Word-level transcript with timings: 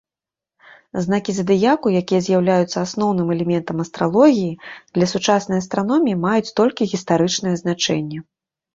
Знакі 1.05 1.31
задыяку, 1.39 1.87
якія 2.01 2.21
з'яўляюцца 2.29 2.77
асноўным 2.87 3.27
элементам 3.37 3.85
астралогіі, 3.85 4.51
для 4.99 5.05
сучаснай 5.15 5.57
астраноміі 5.65 6.21
маюць 6.27 6.53
толькі 6.65 6.93
гістарычнае 6.97 7.59
значэнне. 7.67 8.19